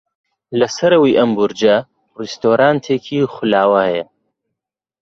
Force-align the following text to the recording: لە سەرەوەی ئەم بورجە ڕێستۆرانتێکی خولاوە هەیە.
لە 0.59 0.67
سەرەوەی 0.75 1.17
ئەم 1.19 1.29
بورجە 1.37 1.77
ڕێستۆرانتێکی 2.19 3.29
خولاوە 3.33 3.79
هەیە. 3.89 4.05